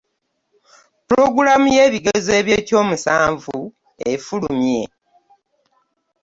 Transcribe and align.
Pulogulaamu 1.05 1.67
y'ebigezo 1.75 2.31
ebyo 2.39 2.57
ky'omusanvu 2.67 3.57
efulumye. 4.11 4.81